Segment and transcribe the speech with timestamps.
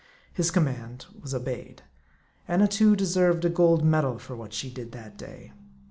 [0.33, 1.83] His command was obeyed.
[2.47, 5.51] Annatoo deserved a gold medal for what she did that day.